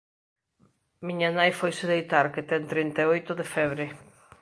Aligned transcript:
Miña 1.05 1.29
nai 1.37 1.51
foise 1.59 1.85
deitar 1.93 2.25
que 2.33 2.47
ten 2.49 2.63
trinta 2.71 2.99
e 3.05 3.09
oito 3.15 3.31
de 3.39 3.45
febre. 3.53 3.85